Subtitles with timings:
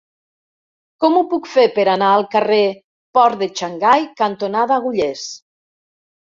[1.03, 2.63] Com ho puc fer per anar al carrer
[3.19, 5.29] Port de Xangai cantonada Agullers?